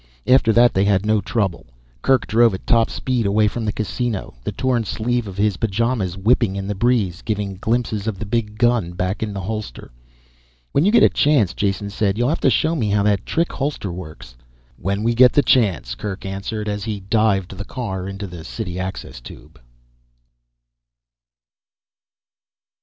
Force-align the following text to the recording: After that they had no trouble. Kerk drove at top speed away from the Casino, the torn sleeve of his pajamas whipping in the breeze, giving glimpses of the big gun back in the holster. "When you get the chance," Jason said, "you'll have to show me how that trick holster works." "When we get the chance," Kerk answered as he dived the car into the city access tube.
After 0.25 0.51
that 0.53 0.73
they 0.73 0.85
had 0.85 1.05
no 1.05 1.21
trouble. 1.21 1.67
Kerk 2.01 2.25
drove 2.25 2.55
at 2.55 2.65
top 2.65 2.89
speed 2.89 3.27
away 3.27 3.47
from 3.47 3.65
the 3.65 3.71
Casino, 3.71 4.33
the 4.43 4.51
torn 4.51 4.83
sleeve 4.83 5.27
of 5.27 5.37
his 5.37 5.57
pajamas 5.57 6.17
whipping 6.17 6.55
in 6.55 6.65
the 6.65 6.73
breeze, 6.73 7.21
giving 7.21 7.57
glimpses 7.61 8.07
of 8.07 8.17
the 8.17 8.25
big 8.25 8.57
gun 8.57 8.93
back 8.93 9.21
in 9.21 9.31
the 9.31 9.41
holster. 9.41 9.91
"When 10.71 10.85
you 10.85 10.91
get 10.91 11.01
the 11.01 11.09
chance," 11.09 11.53
Jason 11.53 11.91
said, 11.91 12.17
"you'll 12.17 12.29
have 12.29 12.39
to 12.39 12.49
show 12.49 12.75
me 12.75 12.89
how 12.89 13.03
that 13.03 13.27
trick 13.27 13.51
holster 13.53 13.93
works." 13.93 14.35
"When 14.75 15.03
we 15.03 15.13
get 15.13 15.33
the 15.33 15.43
chance," 15.43 15.93
Kerk 15.93 16.25
answered 16.25 16.67
as 16.67 16.85
he 16.85 16.99
dived 17.01 17.55
the 17.59 17.63
car 17.63 18.07
into 18.07 18.25
the 18.25 18.43
city 18.43 18.79
access 18.79 19.21
tube. 19.21 19.61